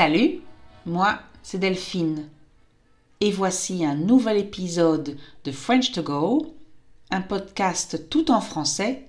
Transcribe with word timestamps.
Salut, 0.00 0.40
moi 0.86 1.20
c'est 1.42 1.58
Delphine. 1.58 2.30
Et 3.20 3.30
voici 3.30 3.84
un 3.84 3.94
nouvel 3.94 4.38
épisode 4.38 5.18
de 5.44 5.52
French 5.52 5.92
to 5.92 6.02
Go, 6.02 6.54
un 7.10 7.20
podcast 7.20 8.08
tout 8.08 8.30
en 8.30 8.40
français 8.40 9.06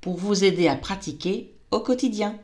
pour 0.00 0.16
vous 0.16 0.42
aider 0.42 0.66
à 0.66 0.76
pratiquer 0.76 1.52
au 1.70 1.80
quotidien. 1.80 2.38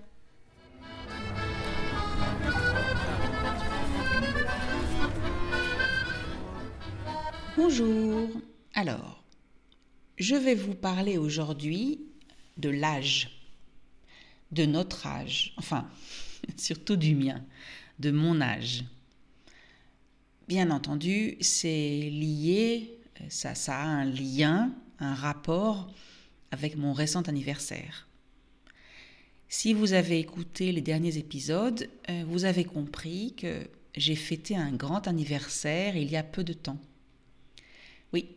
Bonjour. 7.56 8.28
Alors, 8.74 9.24
je 10.18 10.34
vais 10.34 10.54
vous 10.54 10.74
parler 10.74 11.16
aujourd'hui 11.16 12.02
de 12.58 12.68
l'âge, 12.68 13.40
de 14.52 14.66
notre 14.66 15.06
âge, 15.06 15.54
enfin, 15.56 15.88
surtout 16.56 16.96
du 16.96 17.14
mien, 17.14 17.42
de 17.98 18.10
mon 18.10 18.40
âge. 18.40 18.84
Bien 20.48 20.70
entendu, 20.70 21.36
c'est 21.40 22.10
lié, 22.10 22.98
ça, 23.28 23.54
ça 23.54 23.78
a 23.78 23.84
un 23.84 24.04
lien, 24.04 24.72
un 24.98 25.14
rapport 25.14 25.92
avec 26.50 26.76
mon 26.76 26.92
récent 26.92 27.22
anniversaire. 27.22 28.08
Si 29.48 29.74
vous 29.74 29.92
avez 29.92 30.18
écouté 30.18 30.70
les 30.70 30.80
derniers 30.80 31.18
épisodes, 31.18 31.88
euh, 32.08 32.24
vous 32.26 32.44
avez 32.44 32.64
compris 32.64 33.34
que 33.36 33.66
j'ai 33.96 34.14
fêté 34.14 34.56
un 34.56 34.72
grand 34.72 35.08
anniversaire 35.08 35.96
il 35.96 36.08
y 36.10 36.16
a 36.16 36.22
peu 36.22 36.44
de 36.44 36.52
temps. 36.52 36.78
Oui, 38.12 38.28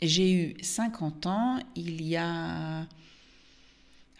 j'ai 0.00 0.32
eu 0.32 0.54
50 0.62 1.26
ans 1.26 1.58
il 1.76 2.02
y 2.02 2.16
a... 2.16 2.86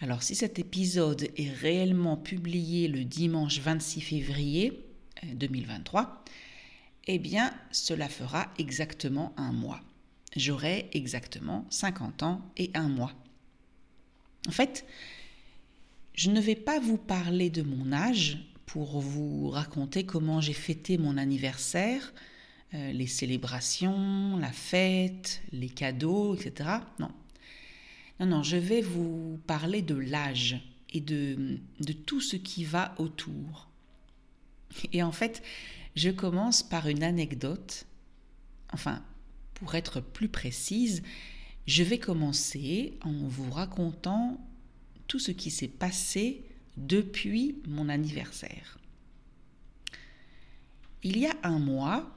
Alors 0.03 0.25
si 0.25 0.35
cet 0.35 0.59
épisode 0.59 1.29
est 1.37 1.49
réellement 1.49 2.17
publié 2.17 2.89
le 2.89 3.05
dimanche 3.05 3.61
26 3.61 4.01
février 4.01 4.85
2023, 5.23 6.01
euh, 6.03 6.31
eh 7.07 7.21
bien 7.21 7.55
cela 7.71 8.09
fera 8.09 8.53
exactement 8.59 9.33
un 9.37 9.53
mois. 9.53 9.81
J'aurai 10.35 10.91
exactement 10.93 11.67
50 11.71 12.25
ans 12.25 12.41
et 12.57 12.73
un 12.75 12.89
mois. 12.89 13.13
En 14.49 14.51
fait, 14.51 14.85
je 16.15 16.31
ne 16.31 16.41
vais 16.41 16.57
pas 16.57 16.81
vous 16.81 16.99
parler 16.99 17.49
de 17.49 17.63
mon 17.63 17.93
âge 17.93 18.39
pour 18.67 19.01
vous 19.01 19.51
raconter 19.51 20.05
comment 20.05 20.41
j'ai 20.41 20.53
fêté 20.53 20.99
mon 20.99 21.17
anniversaire, 21.17 22.13
euh, 22.75 22.91
les 22.91 23.07
célébrations, 23.07 24.37
la 24.37 24.51
fête, 24.51 25.43
les 25.53 25.69
cadeaux, 25.69 26.35
etc. 26.35 26.71
Non. 26.99 27.13
Non, 28.21 28.27
non, 28.27 28.43
je 28.43 28.57
vais 28.57 28.83
vous 28.83 29.41
parler 29.47 29.83
de 29.83 29.95
l'âge 29.95 30.61
et 30.91 31.01
de, 31.01 31.59
de 31.81 31.93
tout 31.93 32.21
ce 32.21 32.37
qui 32.37 32.65
va 32.65 32.95
autour. 32.99 33.69
Et 34.93 35.03
en 35.03 35.13
fait, 35.13 35.43
je 35.97 36.11
commence 36.11 36.63
par 36.63 36.89
une 36.89 37.03
anecdote. 37.03 37.87
Enfin, 38.73 39.03
pour 39.55 39.75
être 39.75 40.01
plus 40.01 40.29
précise, 40.29 41.03
je 41.67 41.83
vais 41.83 41.99
commencer 41.99 42.99
en 43.03 43.13
vous 43.13 43.51
racontant 43.51 44.41
tout 45.07 45.19
ce 45.19 45.31
qui 45.31 45.51
s'est 45.51 45.69
passé 45.69 46.45
depuis 46.77 47.57
mon 47.67 47.89
anniversaire. 47.89 48.79
Il 51.03 51.19
y 51.19 51.27
a 51.27 51.37
un 51.43 51.59
mois, 51.59 52.17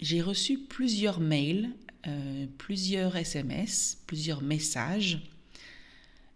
j'ai 0.00 0.22
reçu 0.22 0.58
plusieurs 0.58 1.20
mails, 1.20 1.70
euh, 2.06 2.46
plusieurs 2.58 3.16
SMS, 3.16 3.98
plusieurs 4.06 4.42
messages, 4.42 5.20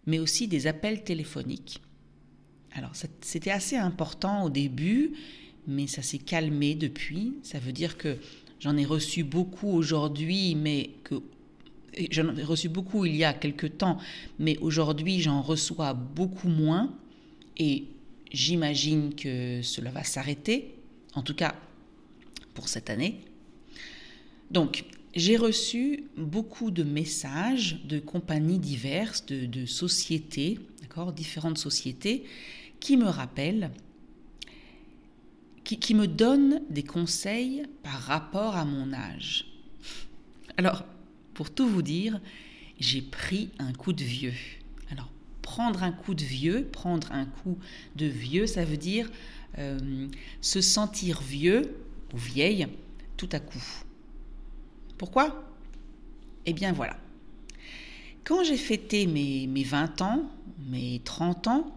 mais 0.07 0.19
aussi 0.19 0.49
des 0.49 0.67
appels 0.67 1.03
téléphoniques. 1.05 1.81
Alors 2.73 2.93
c'était 3.21 3.51
assez 3.51 3.77
important 3.77 4.45
au 4.45 4.51
début, 4.51 5.13
mais 5.67 5.87
ça 5.87 6.03
s'est 6.03 6.19
calmé 6.19 6.75
depuis. 6.75 7.35
Ça 7.43 7.59
veut 7.59 7.73
dire 7.73 7.97
que 7.97 8.19
j'en 8.61 8.77
ai 8.77 8.85
reçu 8.85 9.25
beaucoup 9.25 9.69
aujourd'hui, 9.69 10.55
mais 10.55 10.91
que 11.05 11.15
j'en 12.11 12.37
ai 12.37 12.43
reçu 12.43 12.69
beaucoup 12.69 13.07
il 13.07 13.17
y 13.17 13.25
a 13.25 13.33
quelque 13.33 13.67
temps, 13.67 13.99
mais 14.39 14.59
aujourd'hui 14.59 15.21
j'en 15.21 15.41
reçois 15.41 15.95
beaucoup 15.95 16.49
moins 16.49 16.95
et 17.57 17.85
j'imagine 18.33 19.15
que 19.15 19.63
cela 19.63 19.91
va 19.91 20.03
s'arrêter, 20.03 20.75
en 21.15 21.23
tout 21.23 21.35
cas 21.35 21.55
pour 22.53 22.69
cette 22.69 22.91
année. 22.91 23.21
Donc, 24.51 24.85
j'ai 25.15 25.37
reçu 25.37 26.05
beaucoup 26.17 26.71
de 26.71 26.83
messages 26.83 27.81
de 27.85 27.99
compagnies 27.99 28.59
diverses, 28.59 29.25
de, 29.27 29.67
sociétés, 29.67 30.59
d'accord, 30.81 31.13
différentes 31.13 31.59
sociétés, 31.59 32.25
qui 32.81 32.97
me 32.97 33.07
rappellent, 33.07 33.71
qui, 35.63 35.95
me 35.95 36.07
donnent 36.07 36.61
des 36.69 36.83
conseils 36.83 37.63
par 37.83 38.01
rapport 38.01 38.57
à 38.57 38.65
mon 38.65 38.93
âge. 38.93 39.47
Alors, 40.57 40.85
pour 41.33 41.51
tout 41.51 41.67
vous 41.67 41.83
dire, 41.83 42.21
j'ai 42.79 43.01
pris 43.01 43.51
un 43.59 43.73
coup 43.73 43.93
de 43.93 44.05
vieux. 44.05 44.35
Alors, 44.91 45.11
prendre 45.43 45.83
un 45.83 45.93
coup 45.93 46.15
de 46.15 46.25
vieux, 46.25 46.65
prendre 46.65 47.11
un 47.13 47.25
coup 47.25 47.59
de 47.97 48.07
vieux, 48.07 48.47
ça 48.47 48.65
veut 48.65 48.77
dire 48.77 49.11
euh, 49.59 50.09
se 50.41 50.61
sentir 50.61 51.23
vieux 51.23 51.77
ou 52.13 52.19
vieille 52.19 52.67
tout 53.17 53.29
à 53.33 53.41
coup. 53.41 53.63
Pourquoi? 54.99 55.45
Eh 56.47 56.53
bien 56.53 56.73
voilà. 56.73 56.97
Quand 58.25 58.43
j'ai 58.45 58.57
fêté 58.57 59.07
mes, 59.07 59.47
mes 59.47 59.65
20 59.65 60.03
ans, 60.03 60.31
mes 60.69 61.01
30 61.05 61.49
ans, 61.49 61.75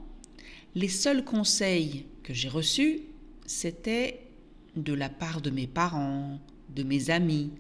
les 0.76 0.88
seuls 0.88 1.24
conseils 1.24 2.06
que 2.24 2.34
j'ai 2.34 2.50
reçus, 2.50 3.02
c'était 3.46 4.22
de 4.76 4.94
la 4.94 5.10
part 5.10 5.42
de 5.42 5.50
mes 5.50 5.68
parents, 5.68 6.40
de 6.76 6.84
mes 6.84 7.10
amis, 7.10 7.52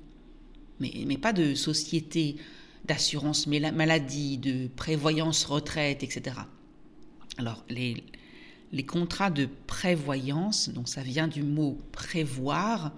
mais, 0.79 0.91
mais 1.05 1.17
pas 1.17 1.33
de 1.33 1.55
société 1.55 2.35
d'assurance 2.85 3.47
maladie, 3.47 4.37
de 4.37 4.67
prévoyance 4.75 5.43
retraite, 5.45 6.03
etc. 6.03 6.37
Alors, 7.37 7.65
les, 7.69 8.03
les 8.71 8.85
contrats 8.85 9.29
de 9.29 9.49
prévoyance, 9.67 10.69
donc 10.69 10.87
ça 10.87 11.01
vient 11.01 11.27
du 11.27 11.43
mot 11.43 11.77
prévoir, 11.91 12.93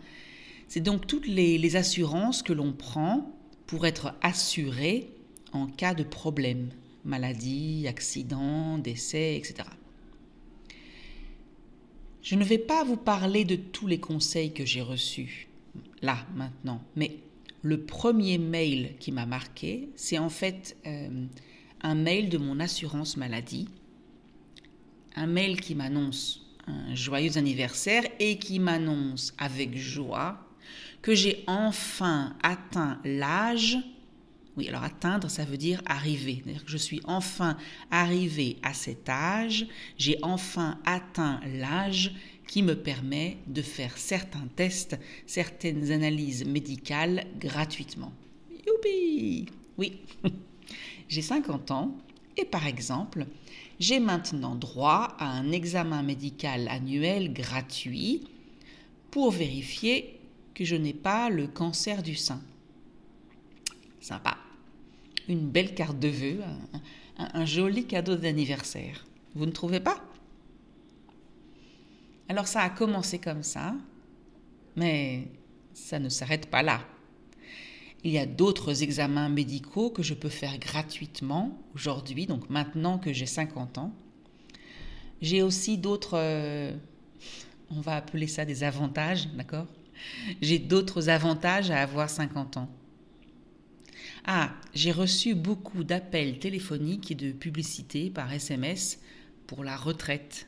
c'est 0.69 0.81
donc 0.81 1.07
toutes 1.07 1.27
les, 1.27 1.75
assurances 1.75 2.43
que 2.43 2.53
l'on 2.53 2.71
prend 2.71 3.35
pour 3.65 3.87
être 3.87 4.13
assuré 4.21 5.09
en 5.51 5.65
cas 5.65 5.95
de 5.95 6.03
problème, 6.03 6.69
maladie, 7.03 7.87
accident, 7.87 8.77
décès, 8.77 9.35
etc. 9.35 9.67
Je 12.21 12.35
ne 12.35 12.43
vais 12.43 12.59
pas 12.59 12.83
vous 12.83 12.97
parler 12.97 13.45
de 13.45 13.55
tous 13.55 13.87
les 13.87 13.99
conseils 13.99 14.53
que 14.53 14.63
j'ai 14.63 14.83
reçus, 14.83 15.47
là, 16.03 16.23
maintenant, 16.35 16.83
mais 16.95 17.17
le 17.63 17.81
premier 17.81 18.37
mail 18.37 18.95
qui 18.99 19.11
m'a 19.11 19.25
marqué, 19.25 19.89
c'est 19.95 20.19
en 20.19 20.29
fait 20.29 20.77
euh, 20.85 21.25
un 21.81 21.95
mail 21.95 22.29
de 22.29 22.37
mon 22.37 22.59
assurance 22.59 23.17
maladie, 23.17 23.67
un 25.15 25.25
mail 25.25 25.59
qui 25.59 25.73
m'annonce 25.73 26.45
un 26.67 26.93
joyeux 26.93 27.37
anniversaire 27.39 28.03
et 28.19 28.37
qui 28.37 28.59
m'annonce 28.59 29.33
avec 29.39 29.75
joie 29.75 30.45
que 31.01 31.15
j'ai 31.15 31.43
enfin 31.47 32.35
atteint 32.43 32.99
l'âge. 33.03 33.77
Oui, 34.57 34.67
alors 34.67 34.83
atteindre, 34.83 35.29
ça 35.29 35.45
veut 35.45 35.57
dire 35.57 35.81
arriver. 35.85 36.41
C'est-à-dire 36.43 36.65
que 36.65 36.71
je 36.71 36.77
suis 36.77 37.01
enfin 37.05 37.57
arrivé 37.91 38.57
à 38.63 38.73
cet 38.73 39.07
âge, 39.07 39.67
j'ai 39.97 40.17
enfin 40.21 40.79
atteint 40.85 41.39
l'âge 41.55 42.13
qui 42.47 42.63
me 42.63 42.75
permet 42.75 43.37
de 43.47 43.61
faire 43.61 43.97
certains 43.97 44.47
tests, 44.55 44.97
certaines 45.27 45.91
analyses 45.91 46.45
médicales 46.45 47.25
gratuitement. 47.39 48.11
Youpi 48.67 49.45
Oui, 49.77 49.99
j'ai 51.07 51.21
50 51.21 51.71
ans 51.71 51.95
et 52.35 52.45
par 52.45 52.65
exemple, 52.65 53.27
j'ai 53.79 53.99
maintenant 53.99 54.55
droit 54.55 55.15
à 55.19 55.29
un 55.29 55.51
examen 55.51 56.01
médical 56.03 56.67
annuel 56.69 57.33
gratuit 57.33 58.23
pour 59.11 59.31
vérifier 59.31 60.18
que 60.53 60.65
je 60.65 60.75
n'ai 60.75 60.93
pas 60.93 61.29
le 61.29 61.47
cancer 61.47 62.03
du 62.03 62.15
sein. 62.15 62.41
Sympa. 64.01 64.37
Une 65.27 65.49
belle 65.49 65.75
carte 65.75 65.99
de 65.99 66.07
vœux, 66.07 66.39
un, 67.17 67.45
joli 67.45 67.85
cadeau 67.85 68.15
d'anniversaire. 68.15 69.05
Vous 69.35 69.45
ne 69.45 69.51
trouvez 69.51 69.79
pas? 69.79 70.03
Alors 72.27 72.47
ça 72.47 72.61
a 72.61 72.69
commencé 72.69 73.19
comme 73.19 73.43
ça, 73.43 73.75
mais 74.75 75.27
ça 75.73 75.99
ne 75.99 76.09
s'arrête 76.09 76.47
pas 76.47 76.63
là. 76.63 76.81
Il 78.03 78.11
y 78.11 78.17
a 78.17 78.25
d'autres 78.25 78.81
examens 78.81 79.29
médicaux 79.29 79.89
que 79.89 80.03
je 80.03 80.13
peux 80.13 80.29
faire 80.29 80.57
gratuitement 80.57 81.57
aujourd'hui, 81.75 82.25
donc 82.25 82.49
maintenant 82.49 82.97
que 82.97 83.11
j'ai 83.11 83.25
50 83.25 83.77
ans. 83.77 83.93
J'ai 85.21 85.41
aussi 85.41 85.77
d'autres, 85.77 86.17
euh, 86.17 86.71
on 87.69 87.81
va 87.81 87.97
appeler 87.97 88.27
ça 88.27 88.45
des 88.45 88.63
avantages, 88.63 89.27
d'accord? 89.33 89.67
J'ai 90.41 90.59
d'autres 90.59 91.09
avantages 91.09 91.71
à 91.71 91.81
avoir 91.81 92.09
50 92.09 92.57
ans. 92.57 92.69
Ah, 94.25 94.53
j'ai 94.73 94.91
reçu 94.91 95.33
beaucoup 95.33 95.83
d'appels 95.83 96.39
téléphoniques 96.39 97.11
et 97.11 97.15
de 97.15 97.31
publicités 97.31 98.09
par 98.09 98.31
SMS 98.31 98.99
pour 99.47 99.63
la 99.63 99.75
retraite. 99.75 100.47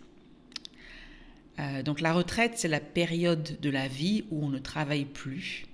Euh, 1.60 1.84
donc 1.84 2.02
la 2.02 2.14
retraite, 2.14 2.54
c'est 2.56 2.68
la 2.68 2.80
période 2.80 3.60
de 3.60 3.70
la 3.70 3.88
vie 3.88 4.26
où 4.30 4.46
on 4.46 4.50
ne 4.50 4.60
travaille 4.60 5.06
plus. 5.06 5.66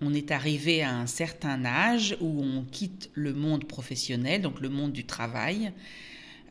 On 0.00 0.14
est 0.14 0.32
arrivé 0.32 0.82
à 0.82 0.96
un 0.96 1.06
certain 1.06 1.64
âge 1.64 2.16
où 2.20 2.42
on 2.42 2.64
quitte 2.64 3.10
le 3.14 3.32
monde 3.32 3.66
professionnel, 3.66 4.42
donc 4.42 4.60
le 4.60 4.68
monde 4.68 4.92
du 4.92 5.04
travail. 5.04 5.72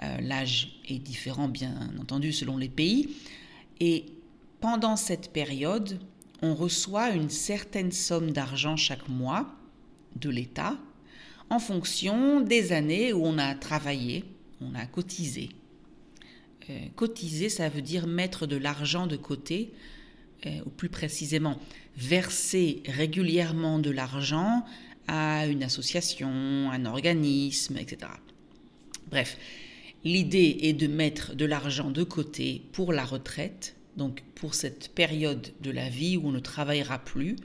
Euh, 0.03 0.17
l'âge 0.21 0.79
est 0.87 0.99
différent, 0.99 1.47
bien 1.47 1.91
entendu, 1.99 2.31
selon 2.31 2.57
les 2.57 2.69
pays. 2.69 3.09
Et 3.79 4.05
pendant 4.61 4.95
cette 4.95 5.33
période, 5.33 5.99
on 6.41 6.55
reçoit 6.55 7.11
une 7.11 7.29
certaine 7.29 7.91
somme 7.91 8.31
d'argent 8.31 8.75
chaque 8.75 9.07
mois 9.07 9.55
de 10.15 10.29
l'État 10.29 10.77
en 11.49 11.59
fonction 11.59 12.41
des 12.41 12.71
années 12.71 13.13
où 13.13 13.25
on 13.25 13.37
a 13.37 13.53
travaillé, 13.55 14.23
on 14.61 14.73
a 14.73 14.85
cotisé. 14.85 15.49
Euh, 16.69 16.79
cotiser, 16.95 17.49
ça 17.49 17.67
veut 17.69 17.81
dire 17.81 18.07
mettre 18.07 18.47
de 18.47 18.55
l'argent 18.55 19.05
de 19.05 19.17
côté, 19.17 19.73
euh, 20.45 20.59
ou 20.65 20.69
plus 20.69 20.89
précisément, 20.89 21.59
verser 21.97 22.81
régulièrement 22.87 23.79
de 23.79 23.89
l'argent 23.89 24.65
à 25.07 25.45
une 25.47 25.63
association, 25.63 26.29
un 26.71 26.85
organisme, 26.85 27.77
etc. 27.77 28.13
Bref, 29.09 29.37
l'idée 30.05 30.57
est 30.61 30.73
de 30.73 30.87
mettre 30.87 31.35
de 31.35 31.45
l'argent 31.45 31.91
de 31.91 32.03
côté 32.03 32.61
pour 32.71 32.93
la 32.93 33.03
retraite, 33.03 33.75
donc 33.97 34.23
pour 34.35 34.55
cette 34.55 34.93
période 34.93 35.51
de 35.61 35.71
la 35.71 35.89
vie 35.89 36.17
où 36.17 36.27
on 36.27 36.31
ne 36.31 36.39
travaillera 36.39 36.99
plus, 36.99 37.35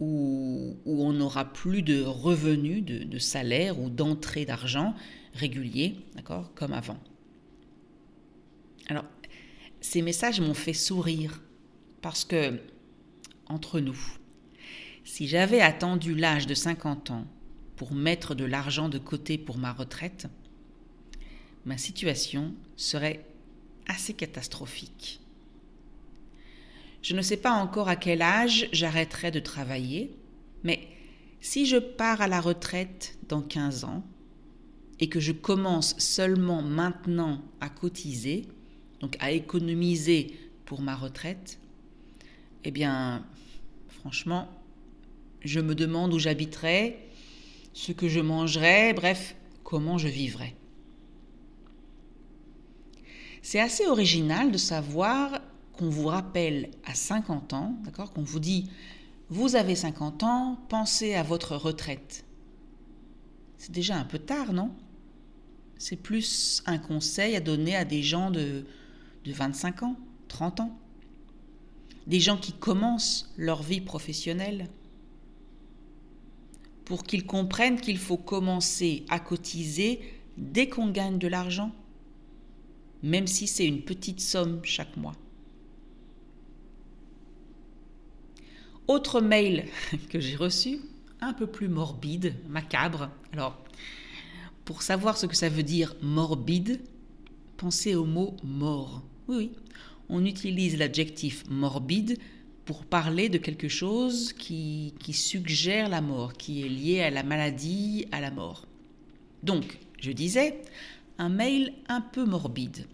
où, 0.00 0.76
on 0.86 1.12
n'aura 1.12 1.52
plus 1.52 1.82
de 1.82 2.02
revenus, 2.02 2.84
de, 2.84 3.04
de 3.04 3.18
salaire 3.18 3.80
ou 3.80 3.90
d'entrée 3.90 4.44
d'argent 4.44 4.94
régulier, 5.34 5.96
d'accord, 6.14 6.52
comme 6.54 6.72
avant. 6.72 6.98
Alors, 8.88 9.04
ces 9.80 10.02
messages 10.02 10.40
m'ont 10.40 10.54
fait 10.54 10.72
sourire 10.72 11.42
parce 12.00 12.24
que, 12.24 12.58
entre 13.46 13.80
nous, 13.80 13.98
si 15.04 15.26
j'avais 15.26 15.60
attendu 15.60 16.14
l'âge 16.14 16.46
de 16.46 16.54
50 16.54 17.10
ans 17.10 17.26
pour 17.76 17.92
mettre 17.94 18.34
de 18.34 18.44
l'argent 18.44 18.88
de 18.88 18.98
côté 18.98 19.38
pour 19.38 19.58
ma 19.58 19.72
retraite, 19.72 20.26
ma 21.64 21.78
situation 21.78 22.54
serait 22.76 23.24
assez 23.86 24.14
catastrophique. 24.14 25.20
Je 27.08 27.14
ne 27.14 27.22
sais 27.22 27.38
pas 27.38 27.52
encore 27.52 27.88
à 27.88 27.96
quel 27.96 28.20
âge 28.20 28.68
j'arrêterai 28.70 29.30
de 29.30 29.40
travailler, 29.40 30.14
mais 30.62 30.78
si 31.40 31.64
je 31.64 31.78
pars 31.78 32.20
à 32.20 32.28
la 32.28 32.38
retraite 32.38 33.16
dans 33.30 33.40
15 33.40 33.84
ans 33.84 34.04
et 35.00 35.08
que 35.08 35.18
je 35.18 35.32
commence 35.32 35.98
seulement 35.98 36.60
maintenant 36.60 37.40
à 37.62 37.70
cotiser, 37.70 38.44
donc 39.00 39.16
à 39.20 39.30
économiser 39.30 40.38
pour 40.66 40.82
ma 40.82 40.94
retraite, 40.94 41.58
eh 42.64 42.70
bien, 42.70 43.24
franchement, 43.88 44.46
je 45.40 45.60
me 45.60 45.74
demande 45.74 46.12
où 46.12 46.18
j'habiterai, 46.18 46.98
ce 47.72 47.92
que 47.92 48.08
je 48.08 48.20
mangerai, 48.20 48.92
bref, 48.92 49.34
comment 49.64 49.96
je 49.96 50.08
vivrai. 50.08 50.54
C'est 53.40 53.60
assez 53.60 53.86
original 53.86 54.52
de 54.52 54.58
savoir 54.58 55.37
qu'on 55.78 55.88
vous 55.88 56.06
rappelle 56.06 56.70
à 56.84 56.94
50 56.94 57.52
ans, 57.52 57.76
d'accord, 57.84 58.12
qu'on 58.12 58.22
vous 58.22 58.40
dit 58.40 58.68
vous 59.30 59.56
avez 59.56 59.74
50 59.74 60.22
ans, 60.22 60.58
pensez 60.68 61.14
à 61.14 61.22
votre 61.22 61.54
retraite. 61.54 62.24
C'est 63.58 63.72
déjà 63.72 63.96
un 63.96 64.04
peu 64.04 64.18
tard, 64.18 64.52
non? 64.52 64.70
C'est 65.76 65.96
plus 65.96 66.62
un 66.66 66.78
conseil 66.78 67.36
à 67.36 67.40
donner 67.40 67.76
à 67.76 67.84
des 67.84 68.02
gens 68.02 68.30
de 68.30 68.64
de 69.24 69.32
25 69.32 69.82
ans, 69.82 69.96
30 70.28 70.60
ans. 70.60 70.78
Des 72.06 72.20
gens 72.20 72.38
qui 72.38 72.52
commencent 72.52 73.32
leur 73.36 73.62
vie 73.62 73.80
professionnelle 73.80 74.68
pour 76.84 77.04
qu'ils 77.04 77.26
comprennent 77.26 77.80
qu'il 77.80 77.98
faut 77.98 78.16
commencer 78.16 79.04
à 79.10 79.20
cotiser 79.20 80.00
dès 80.38 80.68
qu'on 80.68 80.90
gagne 80.90 81.18
de 81.18 81.28
l'argent, 81.28 81.70
même 83.02 83.26
si 83.26 83.46
c'est 83.46 83.66
une 83.66 83.82
petite 83.82 84.20
somme 84.20 84.60
chaque 84.64 84.96
mois. 84.96 85.14
Autre 88.88 89.20
mail 89.20 89.66
que 90.08 90.18
j'ai 90.18 90.36
reçu, 90.36 90.80
un 91.20 91.34
peu 91.34 91.46
plus 91.46 91.68
morbide, 91.68 92.34
macabre. 92.48 93.10
Alors, 93.32 93.56
pour 94.64 94.82
savoir 94.82 95.16
ce 95.16 95.26
que 95.26 95.36
ça 95.36 95.48
veut 95.48 95.62
dire 95.62 95.94
morbide, 96.02 96.80
pensez 97.58 97.94
au 97.94 98.04
mot 98.04 98.34
mort. 98.42 99.02
Oui, 99.28 99.36
oui. 99.36 99.50
On 100.08 100.24
utilise 100.24 100.78
l'adjectif 100.78 101.44
morbide 101.50 102.18
pour 102.64 102.86
parler 102.86 103.28
de 103.28 103.36
quelque 103.36 103.68
chose 103.68 104.32
qui, 104.32 104.94
qui 105.00 105.12
suggère 105.12 105.90
la 105.90 106.00
mort, 106.00 106.32
qui 106.32 106.64
est 106.64 106.68
lié 106.68 107.02
à 107.02 107.10
la 107.10 107.22
maladie, 107.22 108.06
à 108.10 108.20
la 108.20 108.30
mort. 108.30 108.66
Donc, 109.42 109.78
je 110.00 110.12
disais, 110.12 110.62
un 111.18 111.28
mail 111.28 111.74
un 111.88 112.00
peu 112.00 112.24
morbide. 112.24 112.86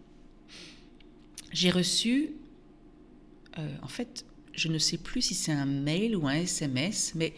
J'ai 1.53 1.71
reçu, 1.71 2.33
euh, 3.59 3.69
en 3.83 3.89
fait, 3.89 4.25
je 4.57 4.69
ne 4.69 4.79
sais 4.79 4.99
plus 4.99 5.23
si 5.23 5.35
c'est 5.35 5.53
un 5.53 5.67
mail 5.67 6.17
ou 6.17 6.27
un 6.27 6.35
SMS, 6.35 7.13
mais 7.15 7.33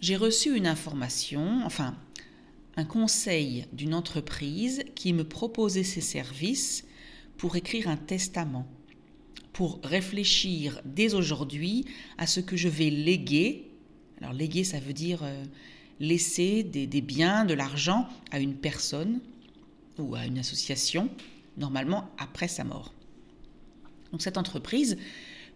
j'ai 0.00 0.16
reçu 0.16 0.56
une 0.56 0.66
information, 0.66 1.60
enfin, 1.64 1.96
un 2.76 2.84
conseil 2.84 3.66
d'une 3.72 3.94
entreprise 3.94 4.84
qui 4.94 5.12
me 5.12 5.24
proposait 5.24 5.84
ses 5.84 6.00
services 6.00 6.84
pour 7.38 7.56
écrire 7.56 7.88
un 7.88 7.96
testament, 7.96 8.66
pour 9.52 9.80
réfléchir 9.82 10.80
dès 10.84 11.14
aujourd'hui 11.14 11.86
à 12.18 12.26
ce 12.26 12.40
que 12.40 12.56
je 12.56 12.68
vais 12.68 12.90
léguer. 12.90 13.70
Alors 14.20 14.32
léguer, 14.32 14.64
ça 14.64 14.80
veut 14.80 14.92
dire 14.92 15.20
euh, 15.22 15.44
laisser 16.00 16.62
des, 16.62 16.86
des 16.86 17.00
biens, 17.00 17.44
de 17.44 17.54
l'argent 17.54 18.06
à 18.30 18.40
une 18.40 18.54
personne 18.54 19.20
ou 19.98 20.14
à 20.14 20.26
une 20.26 20.38
association, 20.38 21.08
normalement 21.56 22.10
après 22.18 22.48
sa 22.48 22.64
mort. 22.64 22.92
Donc 24.12 24.22
cette 24.22 24.36
entreprise 24.36 24.98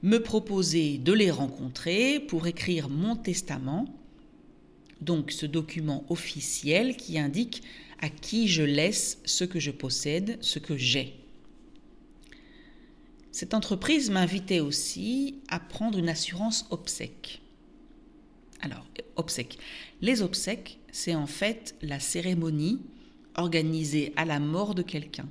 me 0.02 0.18
proposait 0.18 0.98
de 0.98 1.12
les 1.12 1.30
rencontrer 1.30 2.20
pour 2.20 2.46
écrire 2.46 2.88
mon 2.88 3.16
testament, 3.16 3.86
donc 5.00 5.30
ce 5.30 5.46
document 5.46 6.04
officiel 6.08 6.96
qui 6.96 7.18
indique 7.18 7.62
à 8.00 8.08
qui 8.08 8.48
je 8.48 8.62
laisse 8.62 9.18
ce 9.24 9.44
que 9.44 9.60
je 9.60 9.70
possède, 9.70 10.38
ce 10.40 10.58
que 10.58 10.76
j'ai. 10.76 11.16
Cette 13.32 13.54
entreprise 13.54 14.10
m'invitait 14.10 14.60
aussi 14.60 15.36
à 15.48 15.60
prendre 15.60 15.98
une 15.98 16.08
assurance 16.08 16.66
obsèque. 16.70 17.40
Alors, 18.60 18.86
obsèque. 19.16 19.58
Les 20.00 20.22
obsèques, 20.22 20.78
c'est 20.92 21.14
en 21.14 21.26
fait 21.26 21.74
la 21.82 22.00
cérémonie 22.00 22.80
organisée 23.36 24.12
à 24.16 24.24
la 24.24 24.40
mort 24.40 24.74
de 24.74 24.82
quelqu'un. 24.82 25.28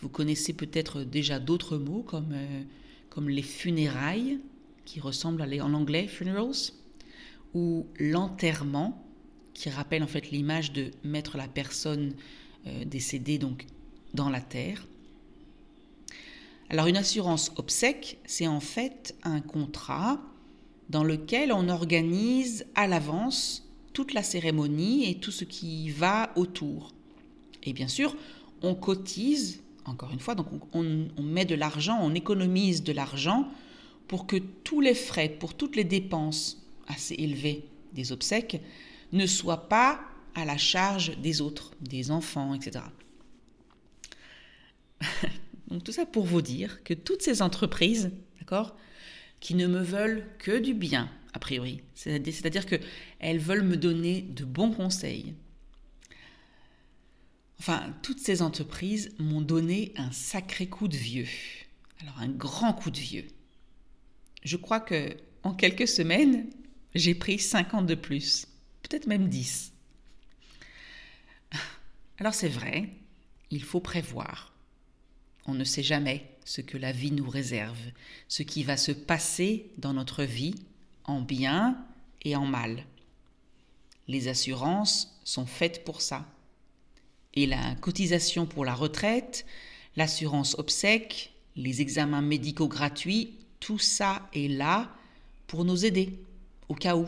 Vous 0.00 0.08
connaissez 0.08 0.52
peut-être 0.52 1.02
déjà 1.02 1.40
d'autres 1.40 1.78
mots 1.78 2.02
comme, 2.02 2.32
euh, 2.32 2.62
comme 3.16 3.30
les 3.30 3.40
funérailles, 3.40 4.40
qui 4.84 5.00
ressemblent 5.00 5.40
à 5.40 5.64
en 5.64 5.72
anglais 5.72 6.06
funerals, 6.06 6.74
ou 7.54 7.86
l'enterrement, 7.98 9.02
qui 9.54 9.70
rappelle 9.70 10.02
en 10.02 10.06
fait 10.06 10.30
l'image 10.30 10.74
de 10.74 10.90
mettre 11.02 11.38
la 11.38 11.48
personne 11.48 12.12
euh, 12.66 12.84
décédée 12.84 13.38
donc 13.38 13.64
dans 14.12 14.28
la 14.28 14.42
terre. 14.42 14.86
Alors 16.68 16.88
une 16.88 16.98
assurance 16.98 17.52
obsèque, 17.56 18.18
c'est 18.26 18.46
en 18.46 18.60
fait 18.60 19.16
un 19.22 19.40
contrat 19.40 20.20
dans 20.90 21.02
lequel 21.02 21.52
on 21.52 21.70
organise 21.70 22.66
à 22.74 22.86
l'avance 22.86 23.66
toute 23.94 24.12
la 24.12 24.22
cérémonie 24.22 25.08
et 25.08 25.20
tout 25.20 25.32
ce 25.32 25.44
qui 25.44 25.88
va 25.88 26.32
autour. 26.36 26.92
Et 27.62 27.72
bien 27.72 27.88
sûr, 27.88 28.14
on 28.60 28.74
cotise, 28.74 29.62
encore 29.88 30.12
une 30.12 30.20
fois, 30.20 30.34
donc 30.34 30.48
on, 30.74 31.08
met 31.22 31.44
de 31.44 31.54
l'argent, 31.54 31.98
on 32.02 32.14
économise 32.14 32.82
de 32.82 32.92
l'argent 32.92 33.48
pour 34.08 34.26
que 34.26 34.36
tous 34.36 34.80
les 34.80 34.94
frais, 34.94 35.28
pour 35.28 35.54
toutes 35.54 35.76
les 35.76 35.84
dépenses 35.84 36.62
assez 36.86 37.14
élevées 37.14 37.64
des 37.92 38.12
obsèques 38.12 38.60
ne 39.12 39.26
soient 39.26 39.68
pas 39.68 40.00
à 40.34 40.44
la 40.44 40.56
charge 40.56 41.16
des 41.18 41.40
autres, 41.40 41.72
des 41.80 42.10
enfants, 42.10 42.54
etc. 42.54 42.84
Donc 45.68 45.82
tout 45.82 45.92
ça 45.92 46.06
pour 46.06 46.24
vous 46.24 46.42
dire 46.42 46.82
que 46.84 46.94
toutes 46.94 47.22
ces 47.22 47.42
entreprises, 47.42 48.10
d'accord, 48.38 48.76
qui 49.40 49.54
ne 49.54 49.66
me 49.66 49.80
veulent 49.80 50.26
que 50.38 50.58
du 50.58 50.74
bien, 50.74 51.10
a 51.32 51.38
priori, 51.38 51.82
c'est-à-dire 51.94 52.66
qu'elles 52.66 53.38
veulent 53.38 53.62
me 53.62 53.76
donner 53.76 54.22
de 54.22 54.44
bons 54.44 54.72
conseils. 54.72 55.34
Enfin, 57.58 57.94
toutes 58.02 58.20
ces 58.20 58.42
entreprises 58.42 59.14
m'ont 59.18 59.40
donné 59.40 59.92
un 59.96 60.12
sacré 60.12 60.68
coup 60.68 60.88
de 60.88 60.96
vieux. 60.96 61.28
Alors 62.00 62.18
un 62.18 62.28
grand 62.28 62.72
coup 62.74 62.90
de 62.90 62.98
vieux. 62.98 63.26
Je 64.44 64.56
crois 64.56 64.80
que 64.80 65.16
en 65.42 65.54
quelques 65.54 65.88
semaines, 65.88 66.50
j'ai 66.94 67.14
pris 67.14 67.38
50 67.38 67.86
de 67.86 67.94
plus, 67.94 68.46
peut-être 68.82 69.06
même 69.06 69.28
10. 69.28 69.72
Alors 72.18 72.34
c'est 72.34 72.48
vrai, 72.48 72.90
il 73.50 73.62
faut 73.62 73.80
prévoir 73.80 74.56
on 75.46 75.54
ne 75.54 75.64
sait 75.64 75.82
jamais 75.82 76.28
ce 76.44 76.60
que 76.60 76.76
la 76.76 76.92
vie 76.92 77.12
nous 77.12 77.28
réserve, 77.28 77.78
ce 78.28 78.42
qui 78.42 78.64
va 78.64 78.76
se 78.76 78.92
passer 78.92 79.70
dans 79.78 79.92
notre 79.92 80.24
vie, 80.24 80.54
en 81.04 81.20
bien 81.20 81.84
et 82.22 82.36
en 82.36 82.46
mal. 82.46 82.84
Les 84.08 84.28
assurances 84.28 85.18
sont 85.24 85.46
faites 85.46 85.84
pour 85.84 86.00
ça. 86.00 86.26
Et 87.36 87.46
la 87.46 87.74
cotisation 87.76 88.46
pour 88.46 88.64
la 88.64 88.74
retraite, 88.74 89.46
l'assurance 89.96 90.58
obsèque, 90.58 91.32
les 91.54 91.80
examens 91.80 92.22
médicaux 92.22 92.68
gratuits, 92.68 93.34
tout 93.60 93.78
ça 93.78 94.28
est 94.34 94.48
là 94.48 94.94
pour 95.46 95.64
nous 95.64 95.84
aider, 95.84 96.18
au 96.68 96.74
cas 96.74 96.96
où. 96.96 97.06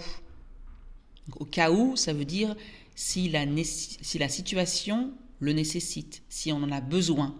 Au 1.37 1.44
cas 1.44 1.70
où, 1.70 1.97
ça 1.97 2.12
veut 2.12 2.25
dire 2.25 2.56
si 2.94 3.28
la, 3.28 3.44
si 3.64 4.18
la 4.18 4.28
situation 4.28 5.12
le 5.40 5.52
nécessite, 5.52 6.23
si 6.28 6.52
on 6.52 6.56
en 6.56 6.73
a 6.73 6.80
besoin. 6.80 7.35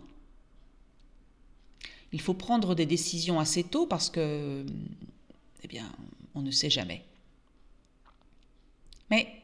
Il 2.13 2.21
faut 2.21 2.35
prendre 2.35 2.75
des 2.75 2.87
décisions 2.87 3.39
assez 3.41 3.65
tôt 3.65 3.87
parce 3.87 4.09
que, 4.09 4.65
eh 5.63 5.69
bien, 5.69 5.91
on 6.35 6.43
ne 6.43 6.51
sait 6.51 6.71
jamais. 6.71 7.05
Mais, 9.11 9.38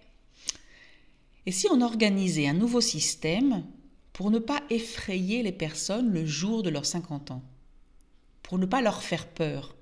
et 1.47 1.53
si 1.53 1.67
on 1.71 1.81
organisait 1.81 2.49
un 2.49 2.55
nouveau 2.55 2.81
système 2.81 3.65
pour 4.13 4.31
ne 4.31 4.39
pas 4.39 4.63
effrayer 4.71 5.43
les 5.43 5.53
personnes 5.53 6.13
le 6.13 6.25
jour 6.25 6.63
de 6.63 6.71
leurs 6.71 6.87
50 6.87 7.33
ans, 7.33 7.43
pour 8.43 8.59
ne 8.59 8.67
pas 8.67 8.83
leur 8.83 9.03
faire 9.03 9.27
peur? 9.27 9.75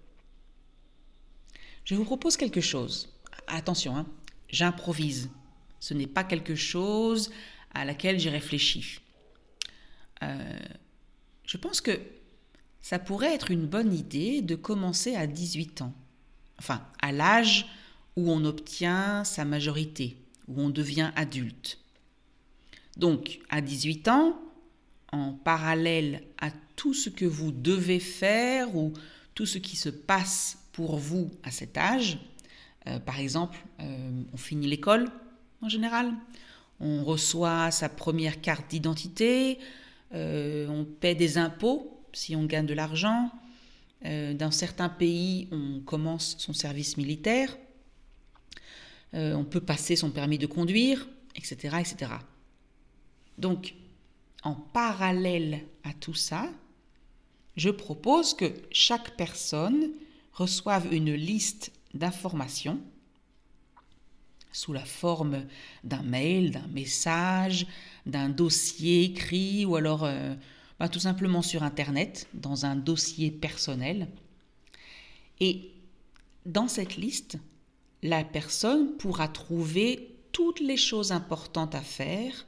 Je 1.85 1.95
vous 1.95 2.05
propose 2.05 2.37
quelque 2.37 2.61
chose. 2.61 3.13
Attention, 3.47 3.97
hein, 3.97 4.07
j'improvise. 4.49 5.31
Ce 5.81 5.95
n'est 5.95 6.07
pas 6.07 6.25
quelque 6.25 6.55
chose 6.55 7.31
à 7.75 7.85
laquelle 7.85 8.21
j'ai 8.21 8.31
réfléchi. 8.31 9.01
Euh, 10.23 10.59
je 11.45 11.57
pense 11.57 11.81
que 11.81 12.01
ça 12.81 12.99
pourrait 12.99 13.35
être 13.35 13.51
une 13.51 13.67
bonne 13.67 13.93
idée 13.93 14.43
de 14.43 14.55
commencer 14.55 15.15
à 15.15 15.27
18 15.27 15.83
ans, 15.83 15.93
enfin 16.59 16.87
à 17.01 17.13
l'âge 17.13 17.67
où 18.17 18.31
on 18.31 18.45
obtient 18.45 19.25
sa 19.25 19.45
majorité, 19.45 20.17
où 20.49 20.61
on 20.61 20.71
devient 20.71 21.11
adulte. 21.17 21.79
Donc 22.97 23.41
à 23.49 23.61
18 23.61 24.09
ans, 24.09 24.39
en 25.13 25.33
parallèle 25.33 26.23
à 26.41 26.51
tout 26.77 26.95
ce 26.95 27.11
que 27.11 27.25
vous 27.25 27.53
devez 27.53 28.01
faire 28.01 28.75
ou 28.77 28.93
tout 29.35 29.47
ce 29.47 29.59
qui 29.59 29.77
se 29.77 29.89
passe 29.89 30.59
pour 30.73 30.97
vous 30.97 31.31
à 31.43 31.51
cet 31.51 31.77
âge, 31.77 32.19
euh, 32.89 32.99
par 32.99 33.21
exemple, 33.21 33.59
euh, 33.81 34.23
on 34.33 34.37
finit 34.37 34.67
l'école 34.67 35.09
en 35.61 35.69
général, 35.69 36.13
on 36.81 37.05
reçoit 37.05 37.71
sa 37.71 37.89
première 37.89 38.41
carte 38.41 38.69
d'identité, 38.71 39.59
euh, 40.15 40.67
on 40.69 40.85
paie 40.85 41.15
des 41.15 41.39
impôts 41.39 42.01
si 42.13 42.35
on 42.35 42.45
gagne 42.45 42.67
de 42.67 42.75
l'argent. 42.75 43.31
Dans 44.05 44.51
certains 44.51 44.89
pays, 44.89 45.47
on 45.53 45.79
commence 45.79 46.35
son 46.39 46.53
service 46.53 46.97
militaire. 46.97 47.57
Euh, 49.15 49.35
on 49.35 49.45
peut 49.45 49.61
passer 49.61 49.97
son 49.97 50.11
permis 50.11 50.39
de 50.39 50.47
conduire, 50.47 51.09
etc., 51.37 51.77
etc. 51.81 52.13
Donc, 53.39 53.75
en 54.43 54.55
parallèle 54.55 55.65
à 55.85 55.93
tout 55.93 56.15
ça, 56.15 56.51
je 57.57 57.71
propose 57.71 58.35
que 58.35 58.53
chaque 58.71 59.17
personne 59.17 59.91
reçoive 60.33 60.93
une 60.93 61.13
liste 61.13 61.73
d'informations 61.95 62.81
sous 64.53 64.73
la 64.73 64.85
forme 64.85 65.47
d'un 65.85 66.03
mail, 66.03 66.51
d'un 66.51 66.67
message, 66.69 67.67
d'un 68.07 68.29
dossier 68.29 69.05
écrit 69.05 69.65
ou 69.65 69.77
alors 69.77 70.05
euh, 70.05 70.35
bah, 70.79 70.89
tout 70.89 71.01
simplement 71.01 71.43
sur 71.43 71.63
Internet, 71.63 72.29
dans 72.35 72.67
un 72.67 72.77
dossier 72.77 73.31
personnel. 73.31 74.09
Et 75.41 75.71
dans 76.45 76.69
cette 76.69 76.97
liste, 76.97 77.39
la 78.03 78.25
personne 78.25 78.97
pourra 78.97 79.29
trouver 79.29 80.17
toutes 80.33 80.61
les 80.61 80.77
choses 80.77 81.13
importantes 81.13 81.75
à 81.75 81.83
faire, 81.83 82.47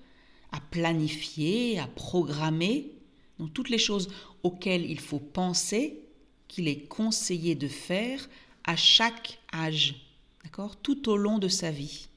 à 0.53 0.61
planifier, 0.61 1.79
à 1.79 1.87
programmer, 1.87 2.93
donc 3.39 3.53
toutes 3.53 3.71
les 3.71 3.79
choses 3.79 4.11
auxquelles 4.43 4.91
il 4.91 5.01
faut 5.01 5.19
penser, 5.19 6.01
qu'il 6.49 6.69
est 6.69 6.87
conseillé 6.87 7.55
de 7.55 7.69
faire 7.69 8.29
à 8.65 8.77
chaque 8.77 9.39
âge, 9.53 10.07
d'accord, 10.43 10.77
tout 10.77 11.09
au 11.09 11.17
long 11.17 11.39
de 11.39 11.49
sa 11.49 11.71
vie. 11.71 12.09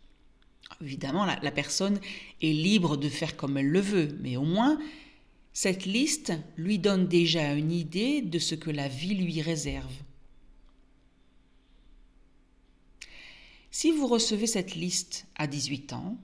Évidemment, 0.81 1.25
la, 1.25 1.39
la, 1.41 1.51
personne 1.51 1.99
est 2.41 2.51
libre 2.51 2.97
de 2.97 3.09
faire 3.09 3.35
comme 3.35 3.57
elle 3.57 3.69
le 3.69 3.79
veut, 3.79 4.17
mais 4.21 4.37
au 4.37 4.43
moins 4.43 4.77
cette 5.53 5.85
liste 5.85 6.33
lui 6.55 6.77
donne 6.77 7.07
déjà 7.07 7.53
une 7.53 7.71
idée 7.71 8.21
de 8.21 8.37
ce 8.37 8.53
que 8.53 8.69
la 8.69 8.87
vie 8.87 9.15
lui 9.15 9.41
réserve. 9.41 9.91
Si 13.79 13.91
vous 13.91 14.07
recevez 14.07 14.47
cette 14.47 14.73
liste 14.73 15.27
à 15.35 15.45
18 15.45 15.93
ans, 15.93 16.17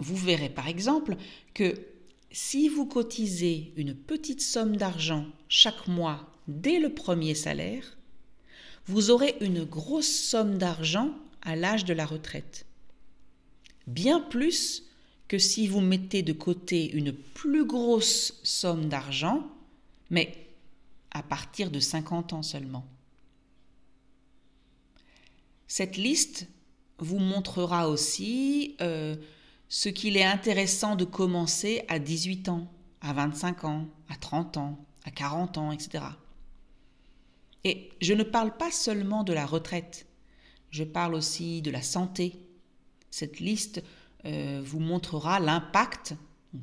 vous 0.00 0.16
verrez 0.16 0.50
par 0.50 0.68
exemple 0.68 1.16
que 1.54 1.74
si 2.30 2.68
vous 2.68 2.84
cotisez 2.84 3.72
une 3.76 3.94
petite 3.94 4.42
somme 4.42 4.76
d'argent 4.76 5.24
chaque 5.48 5.88
mois 5.88 6.30
dès 6.46 6.78
le 6.78 6.92
premier 6.92 7.34
salaire, 7.34 7.96
vous 8.84 9.08
aurez 9.08 9.36
une 9.40 9.64
grosse 9.64 10.10
somme 10.10 10.58
d'argent 10.58 11.14
à 11.40 11.56
l'âge 11.56 11.86
de 11.86 11.94
la 11.94 12.04
retraite. 12.04 12.66
Bien 13.86 14.20
plus 14.20 14.82
que 15.26 15.38
si 15.38 15.68
vous 15.68 15.80
mettez 15.80 16.20
de 16.20 16.34
côté 16.34 16.92
une 16.92 17.14
plus 17.14 17.64
grosse 17.64 18.40
somme 18.42 18.90
d'argent, 18.90 19.50
mais 20.10 20.36
à 21.12 21.22
partir 21.22 21.70
de 21.70 21.80
50 21.80 22.34
ans 22.34 22.42
seulement. 22.42 22.84
Cette 25.66 25.96
liste 25.96 26.46
vous 26.98 27.18
montrera 27.18 27.88
aussi 27.88 28.76
euh, 28.80 29.16
ce 29.68 29.88
qu'il 29.88 30.16
est 30.16 30.24
intéressant 30.24 30.96
de 30.96 31.04
commencer 31.04 31.84
à 31.88 31.98
18 31.98 32.48
ans, 32.48 32.70
à 33.00 33.12
25 33.12 33.64
ans, 33.64 33.86
à 34.08 34.16
30 34.16 34.56
ans, 34.56 34.78
à 35.04 35.10
40 35.10 35.58
ans, 35.58 35.72
etc. 35.72 36.04
Et 37.64 37.90
je 38.00 38.14
ne 38.14 38.22
parle 38.22 38.56
pas 38.56 38.70
seulement 38.70 39.24
de 39.24 39.32
la 39.32 39.46
retraite, 39.46 40.06
je 40.70 40.84
parle 40.84 41.14
aussi 41.14 41.62
de 41.62 41.70
la 41.70 41.82
santé. 41.82 42.34
Cette 43.10 43.40
liste 43.40 43.82
euh, 44.24 44.60
vous 44.64 44.80
montrera 44.80 45.40
l'impact, 45.40 46.14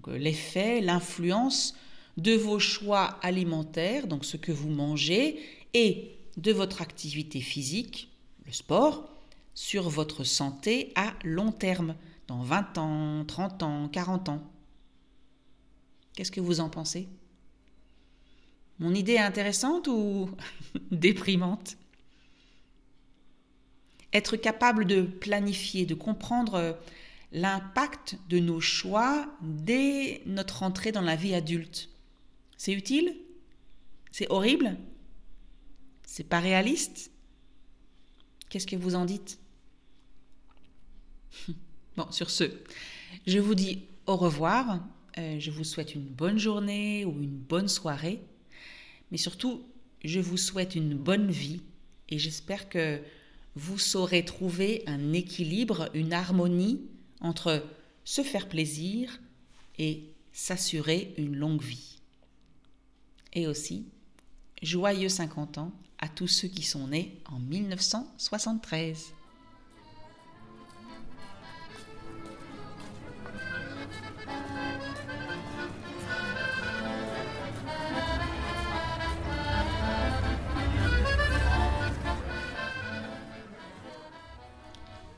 euh, 0.08 0.18
l'effet, 0.18 0.82
l'influence 0.82 1.76
de 2.18 2.34
vos 2.34 2.60
choix 2.60 3.20
alimentaires, 3.22 4.08
donc 4.08 4.26
ce 4.26 4.38
que 4.38 4.52
vous 4.52 4.70
mangez, 4.70 5.40
et 5.74 6.18
de 6.38 6.52
votre 6.52 6.82
activité 6.82 7.42
physique, 7.42 8.10
le 8.46 8.52
sport, 8.52 9.15
sur 9.56 9.90
votre 9.90 10.24
santé 10.24 10.92
à 10.96 11.14
long 11.24 11.52
terme, 11.52 11.96
dans 12.28 12.44
20 12.44 12.78
ans, 12.78 13.26
30 13.26 13.64
ans, 13.64 13.90
40 13.90 14.30
ans. 14.30 14.44
Qu'est-ce 16.14 16.32
que 16.32 16.42
vous 16.42 16.60
en 16.60 16.70
pensez? 16.70 17.08
Mon 18.80 18.94
idée 18.94 19.14
est 19.14 19.20
intéressante 19.20 19.88
ou 19.88 20.30
déprimante? 20.92 21.78
Être 24.14 24.36
capable 24.36 24.86
de 24.86 25.02
planifier, 25.02 25.86
de 25.86 25.96
comprendre 25.96 26.78
l'impact 27.32 28.18
de 28.30 28.40
nos 28.40 28.62
choix 28.62 29.28
dès 29.42 30.22
notre 30.26 30.64
entrée 30.64 30.92
dans 30.92 31.02
la 31.02 31.16
vie 31.16 31.34
adulte. 31.34 31.90
C'est 32.58 32.74
utile? 32.74 33.16
C'est 34.12 34.30
horrible? 34.30 34.78
C'est 36.06 36.24
pas 36.24 36.40
réaliste? 36.40 37.12
Qu'est-ce 38.50 38.68
que 38.68 38.78
vous 38.78 38.96
en 38.96 39.06
dites? 39.06 39.38
Bon, 41.98 42.12
sur 42.12 42.30
ce, 42.30 42.44
je 43.26 43.40
vous 43.40 43.56
dis 43.56 43.84
au 44.06 44.18
revoir. 44.18 44.86
Euh, 45.18 45.40
je 45.40 45.50
vous 45.50 45.64
souhaite 45.64 45.96
une 45.96 46.04
bonne 46.04 46.38
journée 46.38 47.06
ou 47.06 47.12
une 47.24 47.38
bonne 47.38 47.70
soirée. 47.70 48.20
Mais 49.12 49.18
surtout, 49.18 49.64
je 50.04 50.20
vous 50.20 50.36
souhaite 50.36 50.76
une 50.76 50.94
bonne 50.94 51.32
vie 51.32 51.62
et 52.10 52.20
j'espère 52.20 52.68
que 52.70 53.00
vous 53.56 53.80
saurez 53.80 54.26
trouver 54.26 54.84
un 54.88 55.14
équilibre, 55.14 55.90
une 55.94 56.12
harmonie 56.12 56.82
entre 57.22 57.64
se 58.04 58.22
faire 58.22 58.50
plaisir 58.50 59.20
et 59.80 60.04
s'assurer 60.34 61.14
une 61.18 61.36
longue 61.36 61.64
vie. 61.64 62.02
Et 63.34 63.48
aussi, 63.48 63.86
joyeux 64.62 65.10
50 65.10 65.58
ans 65.58 65.72
à 65.98 66.10
tous 66.10 66.28
ceux 66.28 66.48
qui 66.48 66.64
sont 66.64 66.88
nés 66.88 67.20
en 67.26 67.40
1973. 67.40 69.15